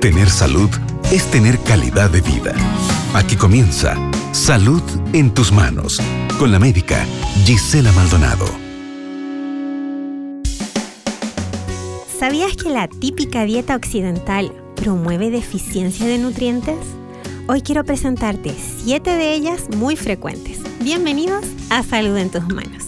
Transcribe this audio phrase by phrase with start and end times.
[0.00, 0.70] Tener salud
[1.10, 2.54] es tener calidad de vida.
[3.14, 3.96] Aquí comienza
[4.30, 4.80] Salud
[5.12, 6.00] en tus manos
[6.38, 7.04] con la médica
[7.44, 8.46] Gisela Maldonado.
[12.16, 16.78] ¿Sabías que la típica dieta occidental promueve deficiencia de nutrientes?
[17.48, 20.60] Hoy quiero presentarte siete de ellas muy frecuentes.
[20.78, 22.84] Bienvenidos a Salud en tus manos.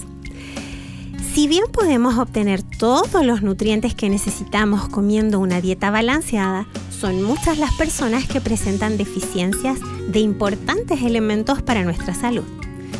[1.33, 6.67] Si bien podemos obtener todos los nutrientes que necesitamos comiendo una dieta balanceada,
[7.01, 12.43] son muchas las personas que presentan deficiencias de importantes elementos para nuestra salud.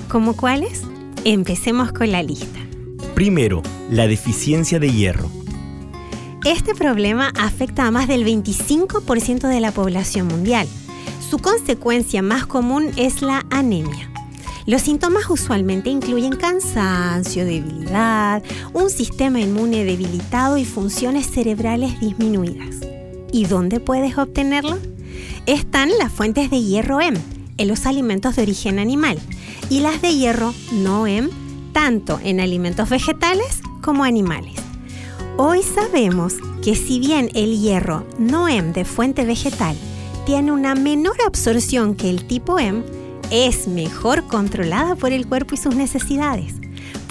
[0.09, 0.81] ¿Como cuáles?
[1.23, 2.59] Empecemos con la lista.
[3.13, 5.29] Primero, la deficiencia de hierro.
[6.45, 10.67] Este problema afecta a más del 25% de la población mundial.
[11.29, 14.09] Su consecuencia más común es la anemia.
[14.65, 18.41] Los síntomas usualmente incluyen cansancio, debilidad,
[18.73, 22.90] un sistema inmune debilitado y funciones cerebrales disminuidas.
[23.31, 24.77] ¿Y dónde puedes obtenerlo?
[25.45, 27.19] Están las fuentes de hierro M
[27.57, 29.19] en los alimentos de origen animal
[29.69, 31.29] y las de hierro no M
[31.71, 34.55] tanto en alimentos vegetales como animales.
[35.37, 39.75] Hoy sabemos que si bien el hierro no M de fuente vegetal
[40.25, 42.83] tiene una menor absorción que el tipo M,
[43.31, 46.55] es mejor controlada por el cuerpo y sus necesidades.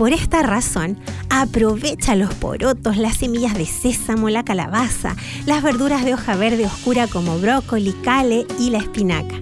[0.00, 0.98] Por esta razón,
[1.28, 7.06] aprovecha los porotos, las semillas de sésamo, la calabaza, las verduras de hoja verde oscura
[7.06, 9.38] como brócoli, cale y la espinaca.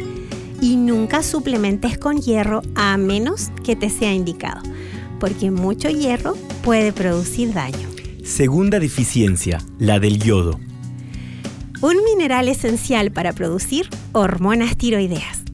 [0.61, 4.61] Y nunca suplementes con hierro a menos que te sea indicado,
[5.20, 6.34] porque mucho hierro
[6.65, 7.89] puede producir daño.
[8.25, 10.59] Segunda deficiencia, la del yodo.
[11.83, 15.45] Un mineral esencial para producir hormonas tiroideas.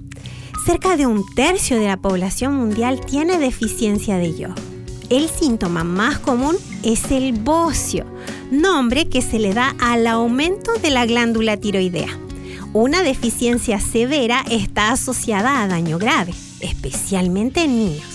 [0.64, 4.73] Cerca de un tercio de la población mundial tiene deficiencia de yodo.
[5.10, 8.06] El síntoma más común es el bocio,
[8.50, 12.08] nombre que se le da al aumento de la glándula tiroidea.
[12.72, 18.08] Una deficiencia severa está asociada a daño grave, especialmente en niños.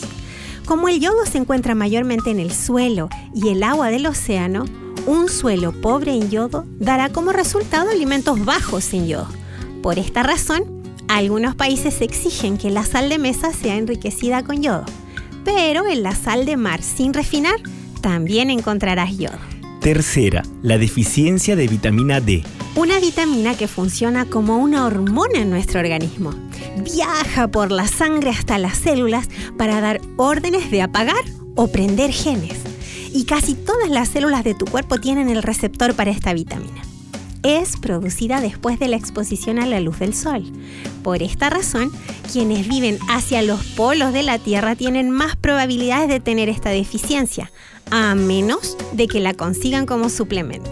[0.66, 4.66] Como el yodo se encuentra mayormente en el suelo y el agua del océano,
[5.06, 9.30] un suelo pobre en yodo dará como resultado alimentos bajos en yodo.
[9.84, 10.64] Por esta razón,
[11.08, 14.86] algunos países exigen que la sal de mesa sea enriquecida con yodo,
[15.44, 17.56] pero en la sal de mar sin refinar
[18.02, 19.38] también encontrarás yodo.
[19.82, 22.44] Tercera, la deficiencia de vitamina D.
[22.76, 26.34] Una vitamina que funciona como una hormona en nuestro organismo.
[26.84, 31.24] Viaja por la sangre hasta las células para dar órdenes de apagar
[31.56, 32.58] o prender genes.
[33.14, 36.89] Y casi todas las células de tu cuerpo tienen el receptor para esta vitamina
[37.44, 40.44] es producida después de la exposición a la luz del sol.
[41.04, 41.92] Por esta razón,
[42.32, 47.52] quienes viven hacia los polos de la Tierra tienen más probabilidades de tener esta deficiencia,
[47.92, 50.72] a menos de que la consigan como suplemento.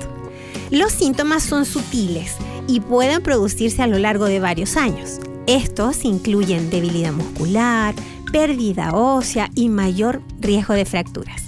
[0.69, 2.35] Los síntomas son sutiles
[2.67, 5.19] y pueden producirse a lo largo de varios años.
[5.47, 7.95] Estos incluyen debilidad muscular,
[8.33, 11.46] pérdida ósea y mayor riesgo de fracturas.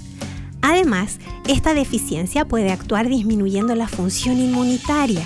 [0.70, 5.22] Además, esta deficiencia puede actuar disminuyendo la función inmunitaria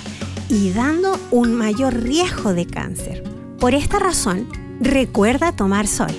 [0.48, 3.22] y dando un mayor riesgo de cáncer.
[3.60, 4.48] Por esta razón,
[4.80, 6.12] recuerda tomar sol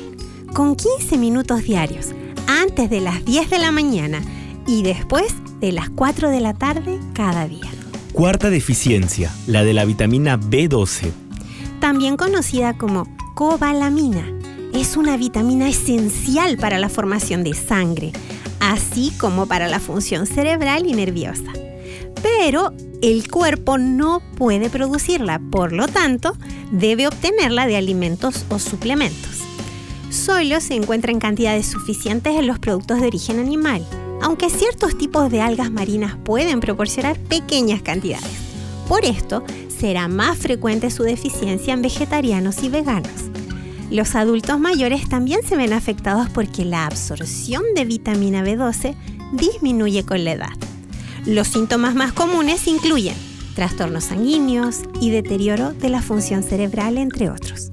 [0.53, 2.09] con 15 minutos diarios
[2.45, 4.21] antes de las 10 de la mañana
[4.67, 7.71] y después de las 4 de la tarde cada día.
[8.13, 11.11] Cuarta deficiencia, la de la vitamina B12.
[11.79, 14.23] También conocida como cobalamina,
[14.71, 18.11] es una vitamina esencial para la formación de sangre,
[18.59, 21.51] así como para la función cerebral y nerviosa.
[22.21, 26.35] Pero el cuerpo no puede producirla, por lo tanto,
[26.71, 29.41] debe obtenerla de alimentos o suplementos.
[30.09, 33.85] Solo se encuentra en cantidades suficientes en los productos de origen animal,
[34.21, 38.31] aunque ciertos tipos de algas marinas pueden proporcionar pequeñas cantidades.
[38.87, 43.34] Por esto, será más frecuente su deficiencia en vegetarianos y veganos.
[43.91, 48.95] Los adultos mayores también se ven afectados porque la absorción de vitamina B12
[49.33, 50.53] disminuye con la edad.
[51.25, 53.15] Los síntomas más comunes incluyen
[53.55, 57.69] trastornos sanguíneos y deterioro de la función cerebral, entre otros.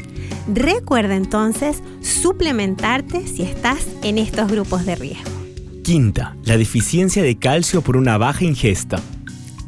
[0.52, 5.30] Recuerda entonces suplementarte si estás en estos grupos de riesgo.
[5.82, 9.00] Quinta, la deficiencia de calcio por una baja ingesta.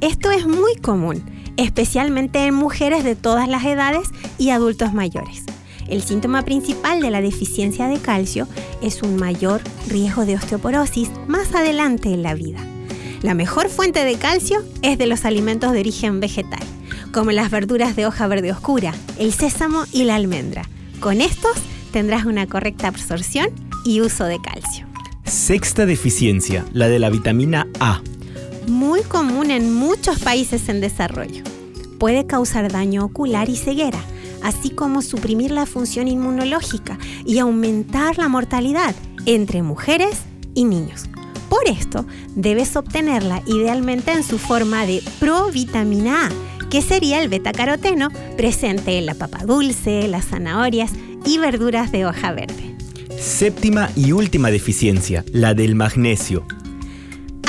[0.01, 1.25] Esto es muy común,
[1.57, 4.09] especialmente en mujeres de todas las edades
[4.39, 5.45] y adultos mayores.
[5.89, 8.49] El síntoma principal de la deficiencia de calcio
[8.83, 12.59] es un mayor riesgo de osteoporosis más adelante en la vida.
[13.23, 16.63] La mejor fuente de calcio es de los alimentos de origen vegetal,
[17.13, 20.69] como las verduras de hoja verde oscura, el sésamo y la almendra.
[21.01, 21.57] Con estos
[21.93, 23.49] tendrás una correcta absorción
[23.85, 24.87] y uso de calcio.
[25.25, 28.03] Sexta deficiencia, la de la vitamina A.
[28.67, 31.45] Muy común en muchos países en desarrollo.
[31.99, 34.01] puede causar daño ocular y ceguera,
[34.45, 38.95] así como suprimir la función inmunológica y aumentar la mortalidad
[39.27, 40.21] entre mujeres
[40.55, 41.07] y niños.
[41.49, 42.07] Por esto,
[42.37, 49.07] debes obtenerla idealmente en su forma de provitamina A, que sería el betacaroteno presente en
[49.07, 50.93] la papa dulce, las zanahorias
[51.25, 52.77] y verduras de hoja verde.
[53.19, 56.47] Séptima y última deficiencia, la del magnesio.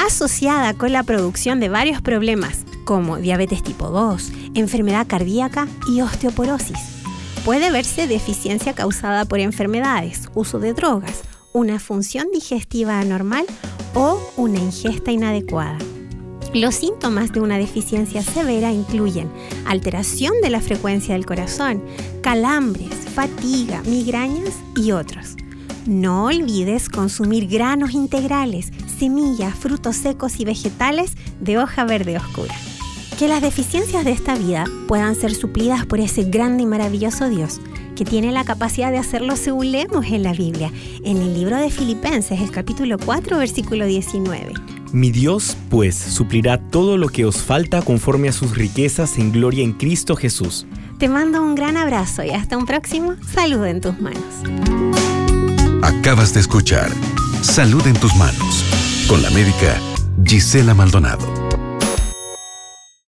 [0.06, 6.78] Asociada con la producción de varios problemas como diabetes tipo 2, enfermedad cardíaca y osteoporosis.
[7.44, 13.46] Puede verse deficiencia causada por enfermedades, uso de drogas, una función digestiva anormal
[13.94, 15.78] o una ingesta inadecuada.
[16.54, 19.30] Los síntomas de una deficiencia severa incluyen
[19.66, 21.84] alteración de la frecuencia del corazón,
[22.22, 25.36] calambres, fatiga, migrañas y otros.
[25.86, 32.56] No olvides consumir granos integrales, semillas, frutos secos y vegetales de hoja verde oscura.
[33.18, 37.62] Que las deficiencias de esta vida puedan ser suplidas por ese grande y maravilloso Dios,
[37.96, 40.70] que tiene la capacidad de hacerlo según leemos en la Biblia,
[41.06, 44.52] en el libro de Filipenses, el capítulo 4, versículo 19.
[44.92, 49.64] Mi Dios, pues, suplirá todo lo que os falta conforme a sus riquezas en gloria
[49.64, 50.66] en Cristo Jesús.
[51.00, 54.24] Te mando un gran abrazo y hasta un próximo Salud en tus manos.
[55.82, 56.90] Acabas de escuchar
[57.42, 58.66] Salud en tus manos
[59.08, 59.80] con la médica
[60.26, 61.44] Gisela Maldonado.